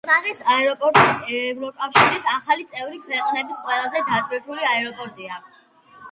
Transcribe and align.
პრაღის 0.05 0.39
აეროპორტი 0.51 1.35
ევროკავშირის 1.49 2.23
ახალი 2.35 2.65
წევრი 2.71 2.97
ქვეყნების 3.03 3.59
ყველაზე 3.67 4.01
დატვირთული 4.07 4.65
აეროპორტია. 4.71 5.37